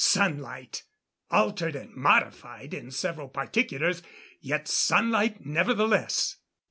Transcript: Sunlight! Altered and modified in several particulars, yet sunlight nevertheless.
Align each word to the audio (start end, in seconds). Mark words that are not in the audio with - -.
Sunlight! 0.03 0.81
Altered 1.29 1.75
and 1.75 1.93
modified 1.93 2.73
in 2.73 2.89
several 2.89 3.27
particulars, 3.29 4.01
yet 4.39 4.67
sunlight 4.67 5.45
nevertheless. 5.45 6.37